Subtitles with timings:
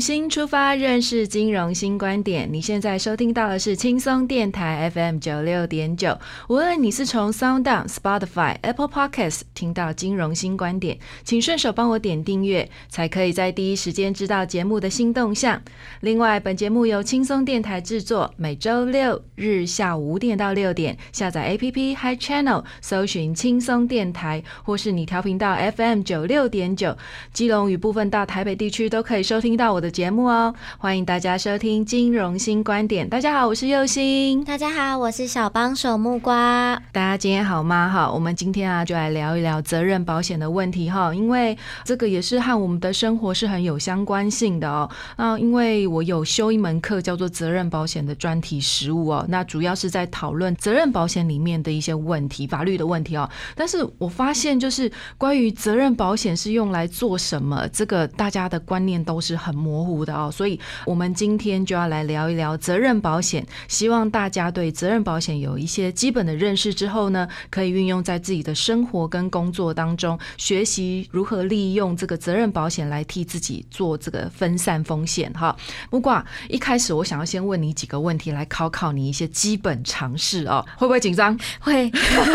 [0.00, 2.48] 新出发，认识金融新观点。
[2.52, 6.18] 你现在收听到的是轻松电台 FM 九六点九。
[6.48, 15.60] 无论你是从 Sound、Spotify、Apple Podcasts 听到金融新观点，请顺手帮我点订阅，才可以在第一时间知道节目的新动向。
[16.00, 26.96] 另外，本节目由轻松电台制作，每周六日下午五点到六点，下载 APP Hi Channel，搜寻轻松电台，或是你调频道 FM 九六点九，
[27.32, 29.70] 基隆与部分到台北地区都可以收听到。
[29.70, 33.08] 我的节目哦，欢迎大家收听金融新观点。
[33.08, 34.44] 大家好，我是佑星。
[34.44, 36.76] 大家好，我是小帮手木瓜。
[36.92, 37.88] 大家今天好吗？
[37.88, 44.90] 哈，我们今天啊，就来聊一聊责任保险的问题哈，因为这个也是和我们的生活是很有相关性的哦。
[45.16, 53.28] 那因为我有修一门课叫做责任保险的专题实务哦，那主要是在讨论责任保险里面的一些问题、法律的问题哦。
[53.54, 59.50] 但是我发现，就是关于责任保险是用来做什么，这个大家的观念都是很。
[59.60, 63.46] 模糊的哦，所以我们今天就要来聊一聊责任保险。
[63.68, 75.32] 希望大家对责任保险有一些基本的认识之后呢，可以运用在自己的生活跟工作当中，学习如何利用这个责任保险来替自己做这个分散风险。
[75.32, 75.56] 哈，
[75.90, 80.64] 木瓜，一开始我想要先问你几个问题，来考考你一些基本常识哦。
[80.76, 81.38] 会不会紧张？
[81.60, 81.90] 会，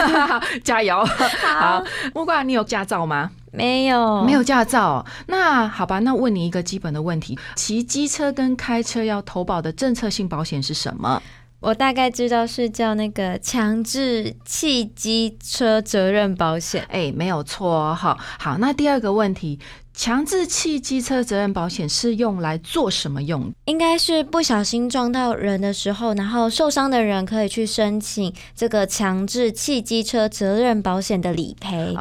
[0.63, 1.03] 加油。
[1.05, 3.31] 好，木瓜，你有驾照吗？
[3.55, 5.05] 没有，没有驾照。
[5.27, 11.21] 那好吧，那问你一个基本的问题：骑机车跟开车要投保的政策性保险是什么？
[11.61, 16.85] 我大概知道是叫那个强制汽机车责任保险。
[16.89, 17.95] 哎，没有错。
[17.95, 18.57] 好，好。
[18.59, 19.59] 那第二个问题，
[19.91, 23.51] 强制汽机车责任保险是用来做什么用？
[23.65, 31.95] 应该是不小心撞到人的时候，然后受伤的人可以去申请这个强制汽机车责任保险的理赔。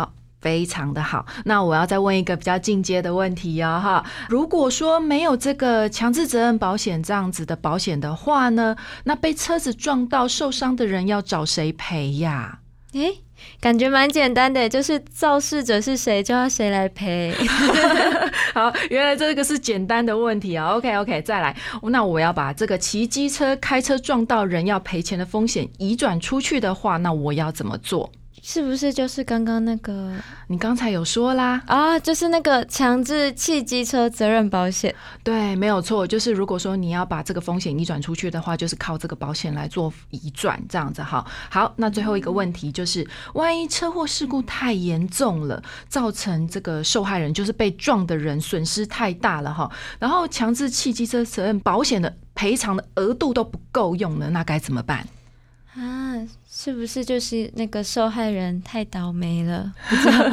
[0.44, 12.58] 非常的好，那我要再问一个比较进阶的问题哦，哈，如果说没有这个强制责任保险这样子的保险的话呢，那被车子撞到受伤的人要找谁赔呀？
[12.92, 13.22] 诶，
[13.58, 17.34] 感觉蛮简单的，就是肇事者是谁就要谁来赔。
[18.52, 20.74] 好，原来这个是简单的问题啊。
[20.74, 28.12] OK OK，再来，那我要把这个骑机车、开车撞到人要赔钱的风险移转出去的话，那我要怎么做？
[28.46, 30.12] 是不是就是刚刚那个？
[30.48, 34.94] 你刚才有说啦啊，就是那个强制汽机车责任保险。
[35.22, 41.26] 对，没有错，就是如果说你要把这个风险移转出去的话，就是靠这个保险来做移转，这样子哈。
[41.48, 55.08] 好，那最后一个问题就是，万一车祸事故太严重了，造成这个受害人就是被撞的人损失太大了哈，然后强制汽机车责任保险的赔偿的额度都不够用了，那该怎么办？
[55.74, 56.14] 啊，
[56.56, 59.72] 是不是就是那个受害人太倒霉了？
[59.90, 60.24] 不知道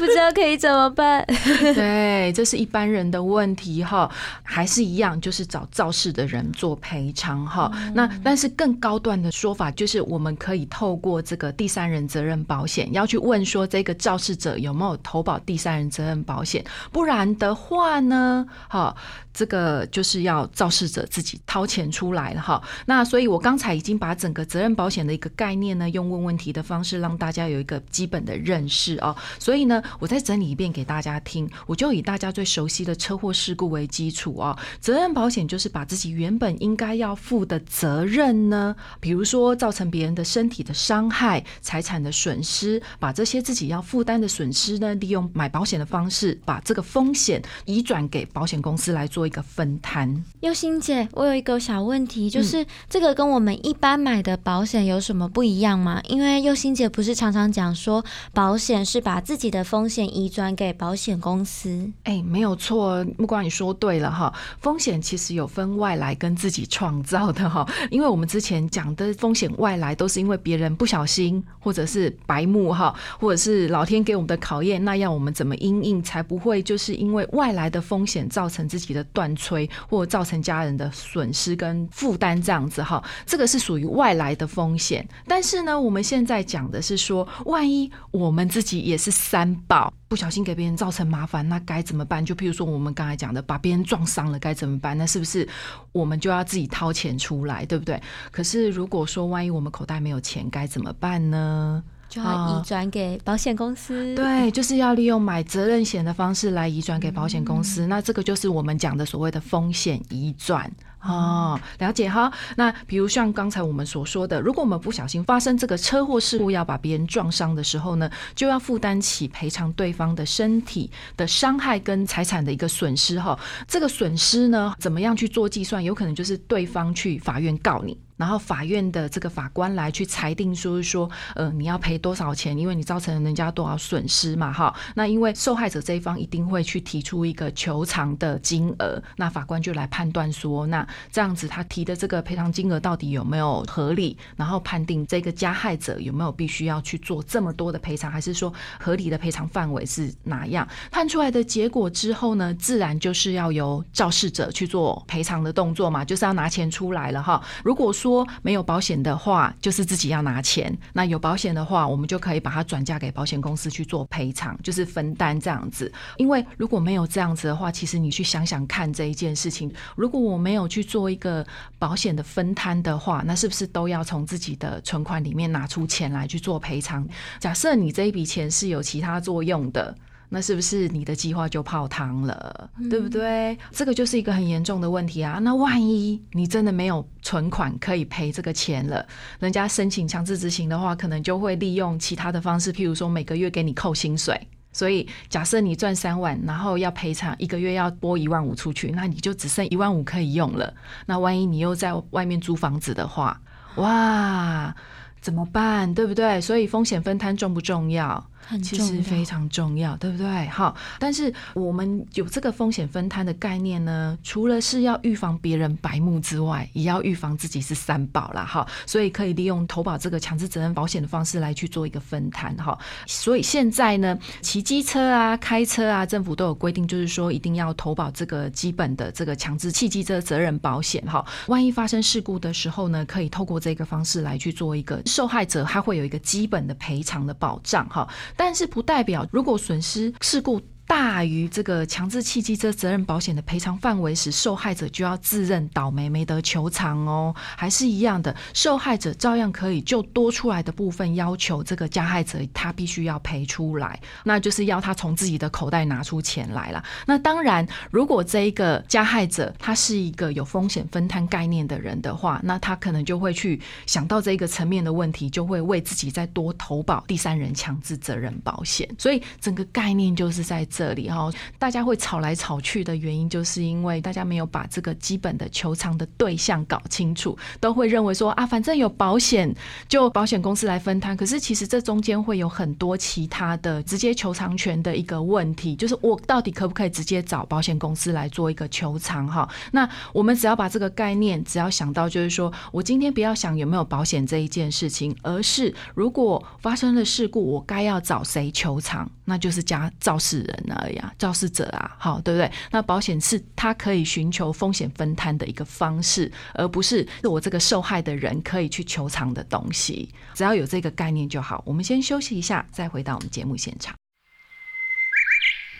[0.00, 1.24] 不知道可以怎么办？
[1.74, 4.10] 对，这是一般人的问题哈，
[4.42, 7.70] 还是一样，就是找肇事的人做赔偿哈。
[7.94, 18.94] 那但是更高段的说法就是，我们可以透过这个第三人责任保险，要去问说这个肇事者有没有投保第三人责任保险，不然的话呢，哈。
[19.32, 29.16] 这个就是要肇事者自己掏钱出来了哈，那所以我刚才已经把整个责任保险的一个概念呢，用问问题的方式让大家有一个基本的认识哦。
[29.38, 34.58] 所以呢，我再整理一遍给大家听，我就以大家最熟悉的车祸事故为基础哦。
[34.80, 49.20] 责任保险就是把自己原本应该要负的责任呢，比如说造成别人的身体的伤害、财产的损失，把这些自己要负担的损失呢，利用买保险的方式，把这个风险移转给保险公司来做。
[49.20, 50.24] 一个分摊。
[50.40, 56.00] 优心姐，我有一个小问题，就是这个跟我们一般买的保险有什什么不一一样吗？
[56.08, 61.90] 因为佑心姐不是常常讲说，保险是把自己的风险移转给保险公司。
[62.04, 64.32] 哎，没有错，木瓜你说对了哈。
[64.60, 67.66] 风险其实有分外来跟自己创造的哈。
[67.90, 83.02] 因为我们之前讲的风险外来都是因为别人不小心，或者是白目哈，或者是老天给我们的考验，那要我们怎么应应，才不会就是因为外来的风险造成自己的断炊，或造成家人的损失跟负担这样子哈。
[83.26, 85.06] 这个是属于外来的风险。
[85.30, 89.94] 但是呢，我们现在讲的是说，万一我们自己也是三宝。
[90.08, 92.26] 不小心给别人造成麻烦，那该怎么办？
[92.26, 94.98] 就譬如说我们刚才讲的，把别人撞伤了，该怎么办？
[94.98, 95.48] 那是不是
[95.92, 98.02] 我们就要自己掏钱出来，对不对？
[98.32, 101.80] 可是如果说万一我们口袋没有钱，该怎么办呢？
[102.10, 104.14] 就要移转给保险公司。
[104.16, 107.86] 对，就是要利用买责任险的方式来移转给保险公司。
[107.86, 110.70] 那这个就是我们讲的所谓的风险移转。
[111.02, 112.30] 哦，了解哈。
[112.56, 123.38] 那比如像刚才我们所说的，如果我们不小心发生这个车祸事故，要把别人撞伤的时候呢，就要负担起赔偿对方的身体的伤害跟财产的一个损失哈。
[123.66, 125.82] 这个损失呢，怎么样去做计算？
[125.82, 127.96] 有可能就是对方去法院告你。
[128.20, 132.56] 然后法院的这个法官来去裁定，说是说，呃，你要赔多少钱？
[132.58, 134.74] 因为你造成人家多少损失嘛，哈。
[134.94, 144.18] 那因为受害者这一方一定会去提出一个求偿的金额，那法官就来判断说，那这样子他提的这个赔偿金额到底有没有合理？
[144.36, 150.68] 然后判定这个加害者有没有必须要去做这么多的赔偿，还是说合理的赔偿范围是哪样？
[150.90, 157.42] 判出来的结果之后呢，自然就是要由肇事者去做赔偿的动作嘛，就是要拿钱出来了哈。
[157.64, 165.92] 如果说说没有保险的话，就是自己要拿钱；那有保险的话，我们就可以把它转嫁给保险公司去做赔偿，就是分担这样子。
[166.16, 171.46] 因为如果没有这样子的话，其实你去想想看这一件事情，如果我没有去做一个
[171.78, 177.06] 保险的分摊的话，那是不是都要从自己的存款里面拿出钱来去做赔偿？
[177.38, 179.94] 假设你这一笔钱是有其他作用的。
[180.32, 183.58] 那是不是你的计划就泡汤了，对不对？
[183.72, 185.40] 这个就是一个很严重的问题啊。
[185.42, 189.04] 那万一你真的没有存款可以赔这个钱了，
[189.40, 194.40] 人家申请强制执行的话，可能就会利用其他的方式，譬如说每个月给你扣薪水。
[194.72, 200.72] 所以假设你赚三万，然后要赔偿一个月要拨一万五出去，那你就只剩一万五可以用了。
[201.06, 203.40] 那万一你又在外面租房子的话，
[203.74, 204.72] 哇，
[205.20, 205.92] 怎么办？
[205.92, 206.40] 对不对？
[206.40, 208.29] 所以风险分摊重不重要？
[208.62, 210.46] 其实非常重要，对不对？
[210.48, 218.44] 好，但是我们有这个风险分摊的概念呢，除了是要预防别人白目之外，也要预防自己是三宝啦。
[218.44, 218.66] 哈。
[218.86, 222.76] 所以可以利用投保这个强制责任保险的方式来去做一个分摊哈。
[223.06, 231.24] 所以现在呢，骑机车啊、开车啊，政府都有规定，就是说一定要投保这个基本的这个强制汽机车责任保险哈。
[231.46, 238.08] 万一发生事故的时候呢，可以透过这个方式来去做一个受害者，他会有一个基本的赔偿的保障哈。
[238.36, 240.60] 但是不代表，如果损失事故。
[240.90, 247.32] 大于这个强制汽机车责任保险的赔偿范围时，受害者就要自认倒霉，没得求偿哦。
[247.56, 256.82] 还是一样的，受害者照样可以就多出来的部分要求这个加害者，他必须要赔出来，那就是要他从自己的口袋拿出钱来了。
[257.06, 268.88] 那当然，如果这一个加害者他是一个有风险分摊概念的人的话，那他可能就会去想到这一个层面的问题，就会为自己再多投保第三人强制责任保险。
[268.98, 270.66] 所以整个概念就是在。
[270.80, 279.54] 这里哈，大家会吵来吵去的原因，就是因为大家没有把这个基本的求偿的对象搞清楚，都会认为说啊，反正有保险，
[279.90, 281.14] 就保险公司来分摊。
[281.14, 289.46] 可是其实这中间会有很多其他的直接求偿权的一个问题，就是我到底可不可以直接找保险公司来做一个求偿哈？
[289.72, 299.06] 那我们只要把这个概念，只要想到就是说我今天不要想有没有保险这一件事情，而是如果发生了事故，我该要找谁求偿？
[299.26, 300.69] 那就是加肇事人。
[300.72, 302.50] 而已啊，肇事者啊，好，对不对？
[302.70, 310.08] 那保险是他可以寻求风险分摊的一个方式，而不是我这个受害的人可以去求偿的东西。
[310.34, 311.62] 只要有这个概念就好。
[311.66, 313.94] 我们先休息一下，再回到我们节目现场。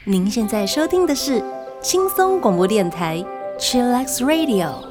[0.05, 1.43] 您现在收听的是
[1.83, 3.25] 轻松广播电台
[3.59, 4.90] ，Chillax Radio。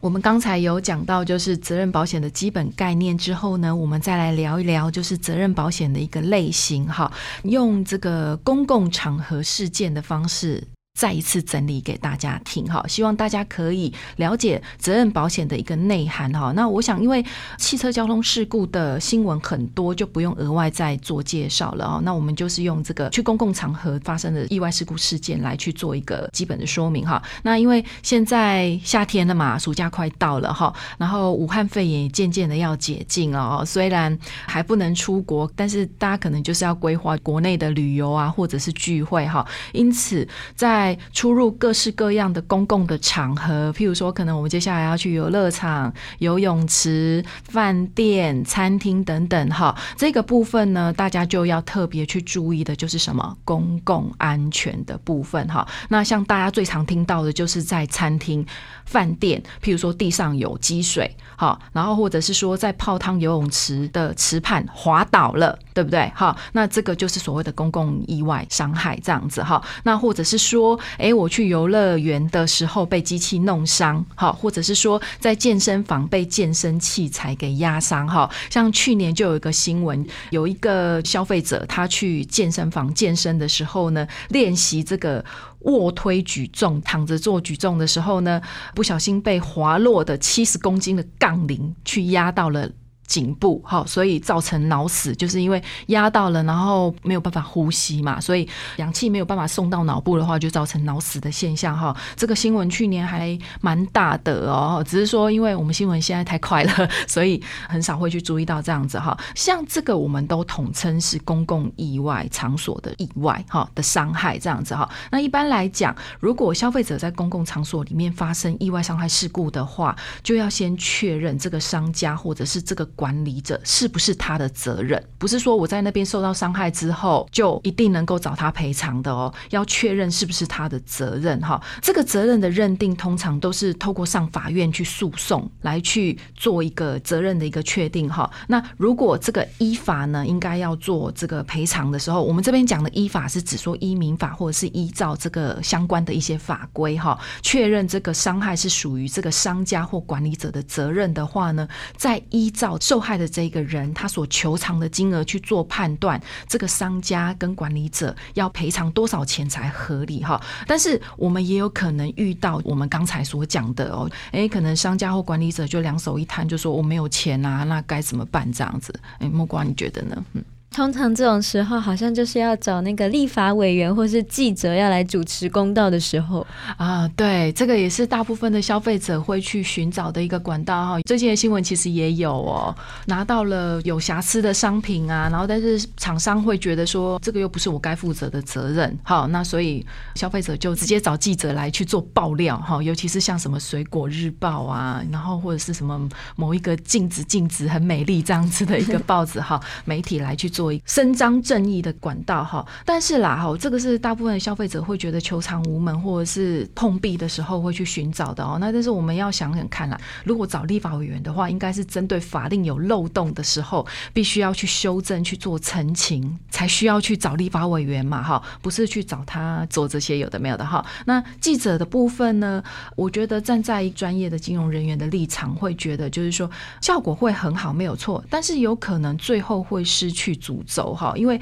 [0.00, 7.12] 我们刚才有讲到，就是责任保险的基本概念之后呢，我们再来聊一聊，就是责任保险的一个类型哈。
[7.42, 10.62] 用这个公共场合事件的方式。
[10.98, 16.52] 再一次整理给大家听哈，希望大家可以了解责任保险的一个内涵哈。
[16.56, 17.24] 那我想，因为
[17.56, 22.00] 汽车交通事故的新闻很多，就不用额外再做介绍了哦。
[22.02, 27.22] 那我们就是用这个去公共场合发生的意外事故事件来去做一个基本的说明哈。
[27.44, 39.46] 那因为现在夏天了嘛，暑假快到了哈，然后武汉肺炎渐渐的要解禁了哦，虽然还不能出国，但是大家可能就是要规划国内的旅游啊，或者是聚会哈。
[39.72, 40.26] 因此，
[40.56, 55.66] 在出入各式各样的公共的场合，譬如说，可能我们接下来要去游乐场、游泳池、饭店、餐厅等等，哈，这个部分呢，大家就要特别去注意的，就是什么公共安全的部分，哈。
[55.88, 58.44] 那像大家最常听到的，就是在餐厅、
[58.84, 66.10] 饭店，譬如说地上有积水，好，然后或者是说在泡汤游泳池的池畔滑倒了，对不对？
[66.14, 69.62] 好，那这个就是所谓的公共意外伤害，这样子，哈。
[69.82, 85.24] 那或者是说，哎，我去游乐园的时候被机器弄伤，好，或者是说在健身房被健身器材给压伤，哈，像去年就有一个新闻，有一个消费者他去健身房健身的时候呢，练习这个
[85.60, 88.40] 卧推举重，躺着做举重的时候呢，
[88.74, 92.70] 不小心被滑落的七十公斤的杠铃去压到了。
[93.08, 98.46] 颈部好，所以造成脑死，就是因为压到了，然后没有办法呼吸嘛，所以
[98.76, 101.96] 氧气没有办法送到脑部的话，就造成脑死的现象哈。
[102.14, 109.18] 这个新闻去年还蛮大的哦，只是说因为我们新闻现在太快了， 所以很少会去注意到这样子哈。
[109.34, 114.86] 像这个我们都统称是公共意外场所的意外哈的伤害这样子哈。
[115.10, 122.86] 那一般来讲，如果消费者在公共场所里面发生意外伤害事故的话，就要先确认这个商家或者是这个。
[122.98, 125.00] 管理者是不是他的责任？
[125.18, 131.62] 不是说我在那边受到伤害之后就一定能够找他赔偿的哦，要确认是不是他的责任哈。
[131.80, 138.28] 这个责任的认定通常都是透过上法院去诉讼来去做一个责任的一个确定哈。
[138.48, 152.76] 那如果这个依法呢，应该要做这个赔偿的时候，我们这边讲的依法是指说依民法或者是依照这个相关的一些法规哈，确认这个伤害是属于这个商家或管理者的责任的话呢，再依照。
[152.88, 156.18] 受害的这个人，他所求偿的金额去做判断，
[156.48, 160.40] 这个商家跟管理者要赔偿多少钱才合理哈？
[160.66, 168.50] 但是我们也有可能遇到我们刚才所讲的哦，诶，可能商家或管理者就两手一摊，就说我没有钱啊，那该怎么办？
[168.50, 170.24] 这样子，诶，木瓜你觉得呢？
[170.32, 170.42] 嗯。
[170.70, 176.46] 通常这种时候，好像就是要找那个立法委员或是记者要来主持公道的时候
[176.76, 177.08] 啊。
[177.16, 181.00] 对，这个也是大部分的消费者会去寻找的一个管道哈。
[181.00, 182.74] 最近的新闻其实也有哦，
[183.06, 189.84] 拿到了有瑕疵的商品啊，然后但是厂商会觉得说这个又不是我该负责的责任，好，那所以
[190.14, 192.80] 消费者就直接找记者来去做爆料哈。
[192.82, 200.48] 尤其是像什么水果日报啊，然后或者是什么某一个镜子镜子很美丽这样子的一个报纸哈，媒体来去。
[200.58, 208.58] 做伸张正义的管道哈，但是啦哈，这个是大部分消费者会觉得求偿无门或者是碰壁的时候会去寻找的哦。
[208.60, 220.84] 那但是我们要想想看啦，如果找立法委员的话，应该是针对法令有漏洞的时候，必须要去修正去做澄清，才需要去找立法委员嘛哈，不是去找他做这些有的没有的哈。
[221.06, 222.60] 那记者的部分呢，
[222.96, 226.50] 我觉得站在专业的金融人员的立场，会觉得就是说
[226.80, 230.36] 效果会很好，没有错，但是有可能最后会失去。
[230.48, 231.38] 主轴哈，因为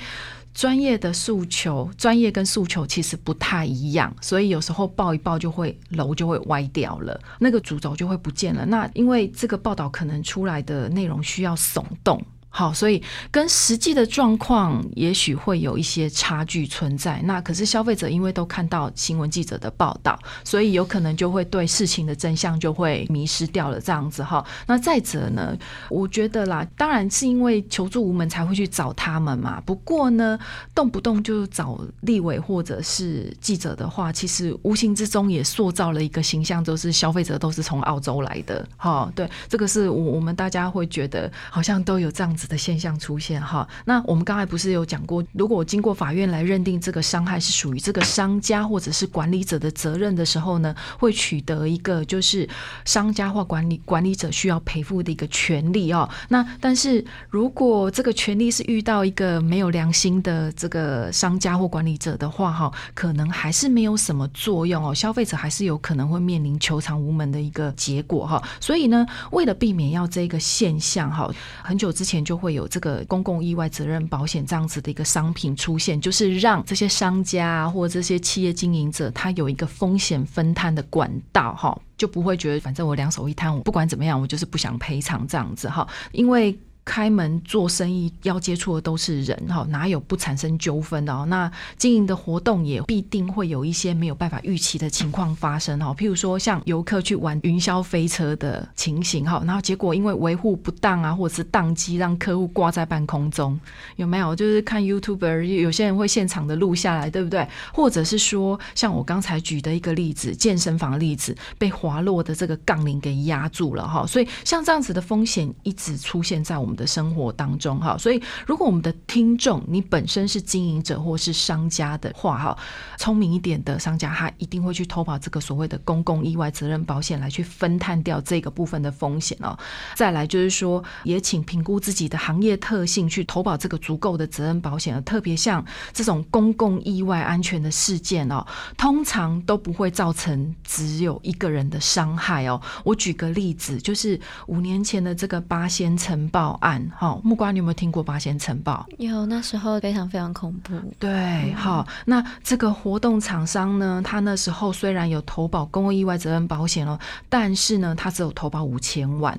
[0.52, 8.66] 专业的诉求，专业跟诉求其实不太一样，所以有时候抱一抱就会楼就会歪掉了，那个主轴就会不见了。
[8.66, 12.20] 那因为这个报道可能出来的内容需要耸动。
[12.56, 17.20] 好，所以跟实际的状况也许会有一些差距存在。
[17.24, 23.78] 那可是消费者因为都看到新闻记者的报道，所以有可能就会对事情的真相就会迷失掉了。
[23.78, 24.42] 这样子哈。
[24.66, 25.54] 那再者呢，
[25.90, 29.62] 我觉得啦，当然是因为求助无门才会去找他们嘛。
[29.66, 30.38] 不过呢，
[30.74, 38.66] 动不动就找立委或者是记者的话，其实无形之中也塑造了一个形象，就是消费者都是从澳洲来的。
[38.78, 42.45] 哈，对，这个是我我们大家会觉得好像都有这样子。
[42.46, 52.48] 的现象出现哈，那我们刚才不是有讲过，如果经过法院来认定这个伤害是属于这个商家或者是管理者的责任的时候呢，会取得一个就是
[52.84, 56.08] 商家或管理管理者需要赔付的一个权利哦。
[56.28, 68.42] 那但是如果这个权利是遇到一个没有良心的这个商家或管理者的话哈，可能还是没有什么作用哦，消费者还是有可能会面临求偿无门的一个结果哈。
[68.60, 71.28] 所以呢，为了避免要这个现象哈，
[71.64, 72.35] 很久之前就。
[72.36, 86.58] 会有这个公共意外责任保险这样子的一个商品出现，就是让这些商家，或这些企业经营者，他有一个风险分摊的管道，哈，就不会觉得反正我两手一摊，我不管怎么样，我就是不想赔偿这样子，哈，因为。
[86.86, 91.26] 开门做生意要接触的都是人哈，哪有不产生纠纷的哦？
[91.26, 95.92] 那经营的活动也必定会有一些没有办法预期的情况发生哈。
[95.98, 103.58] 譬如说像游客去玩云霄飞车的情形哈，然后结果因为维护不当啊，或者是宕机，让客户挂在半空中，
[103.96, 104.36] 有没有？
[104.36, 107.46] 就是看 YouTuber 有些人会现场的录下来，对不对？
[107.74, 114.06] 或者是说像我刚才举的一个例子，健身房的例子，被滑落的这个杠铃给压住了哈。
[114.06, 116.75] 所以像这样子的风险一直出现在我们。
[116.76, 122.58] 的生活当中哈，所以如果我们的听众你本身是经营者或是商家的话哈，
[122.98, 129.58] 聪明一点的商家他一定会去投保这个所谓的公共意外责任保险来去分摊掉这个部分的风险哦。
[129.94, 142.60] 再来就是说，也请评估自己的行业特性去投保这个足够的责任保险，特别像这种公共意外安全的事件哦，通常都不会造成只有一个人的伤害哦。
[142.84, 146.58] 我举个例子，就是五年前的这个八仙城堡。
[146.66, 148.84] 案好，木瓜，你有没有听过八仙城堡？
[148.98, 150.74] 有，那时候非常非常恐怖。
[150.98, 159.38] 对，好，那这个活动厂商呢，他那时候虽然有投保公共意外责任保险哦，但是呢，他只有投保五千万，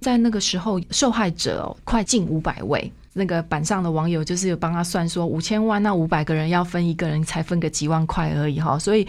[0.00, 2.92] 在那个时候，受害者快近五百位。
[3.14, 9.06] 那个板上的网友就是有帮他算说五千万，那五百个人要分一个人才分个几万块而已哈，所以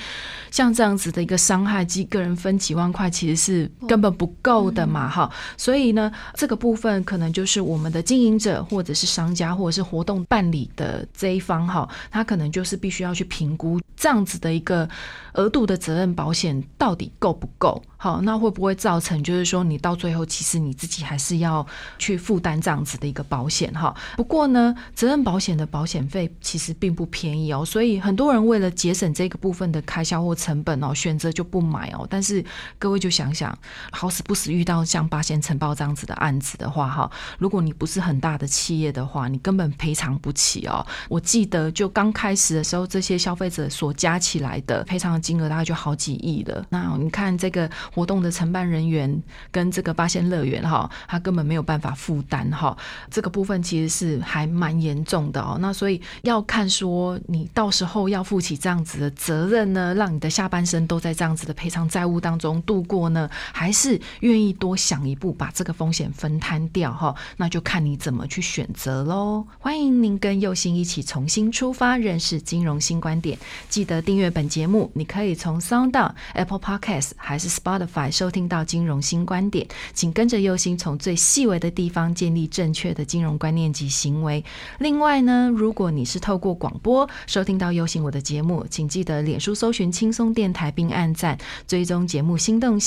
[0.52, 14.88] 像这样子的一个伤害，几个人分几万块其实是根本不够的嘛哈，所以呢，这个部分可能就是我们的经营者或者是商家或者是活动办理的这一方哈，他可能就是必须要去评估这样子的一个
[15.34, 17.82] 额度的责任保险到底够不够。
[17.98, 21.66] 好，那会不会造成就是说你到最后其实你自己还是要
[21.98, 23.96] 去负担这样子的一个保险哈？
[24.18, 32.06] 不过呢，责任保险的保险费其实并不便宜哦，所以很多人为了节省这个部分的开销或成本哦，选择就不买哦。
[32.10, 32.44] 但是
[32.78, 33.58] 各位就想想，
[33.92, 37.10] 好死不死遇到像八仙城堡这样子的案子的话哈，
[37.40, 40.86] 如果你不是很大的企业的话，你根本赔偿不起哦。
[41.08, 46.66] 我记得就刚开始的时候，这些消费者所加起来的赔偿的金额大概就好几亿了。
[46.70, 47.70] 那你看这个。
[47.94, 52.76] 活动的承办人员跟这个八仙乐园哈，他根本没有办法负担哈，
[53.10, 55.58] 这个部分其实是还蛮严重的哦。
[55.60, 67.16] 那所以要看说你到时候要负起这样子的责任呢，让你的下半生都在这样子的赔偿债务当中度过呢，还是愿意多想一步把这个风险分摊掉哈？
[67.38, 69.46] 那就看你怎么去选择喽。
[69.60, 73.38] 欢迎您跟佑星一起重新出发，认识金融新观点。
[73.70, 77.75] 记得订阅本节目，你可以从 Sound、Apple Podcast 还是 Spa
[78.12, 84.44] 收听到金融新观点，请跟着右心从最细微的地方建立正确的金融观念及行为。
[84.80, 92.86] 另外呢，如果你是透过广播收听到右心我的节目，请记得脸书搜寻轻松电台并按赞追踪节目新动向。